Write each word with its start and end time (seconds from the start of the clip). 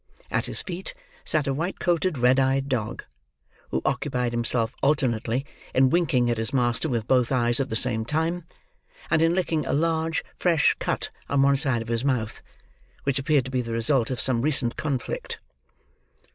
At 0.31 0.47
his 0.47 0.63
feet, 0.63 0.95
sat 1.23 1.45
a 1.45 1.53
white 1.53 1.79
coated, 1.79 2.17
red 2.17 2.39
eyed 2.39 2.67
dog; 2.67 3.03
who 3.69 3.83
occupied 3.85 4.31
himself, 4.31 4.73
alternately, 4.81 5.45
in 5.75 5.91
winking 5.91 6.27
at 6.27 6.39
his 6.39 6.51
master 6.51 6.89
with 6.89 7.07
both 7.07 7.31
eyes 7.31 7.59
at 7.59 7.69
the 7.69 7.75
same 7.75 8.03
time; 8.03 8.43
and 9.11 9.21
in 9.21 9.35
licking 9.35 9.63
a 9.67 9.73
large, 9.73 10.23
fresh 10.35 10.75
cut 10.79 11.11
on 11.29 11.43
one 11.43 11.55
side 11.55 11.83
of 11.83 11.87
his 11.87 12.03
mouth, 12.03 12.41
which 13.03 13.19
appeared 13.19 13.45
to 13.45 13.51
be 13.51 13.61
the 13.61 13.73
result 13.73 14.09
of 14.09 14.19
some 14.19 14.41
recent 14.41 14.75
conflict. 14.75 15.39